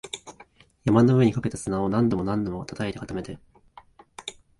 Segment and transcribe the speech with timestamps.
[0.83, 3.37] 山の上にかけた砂を何度も何度も叩いて、固めて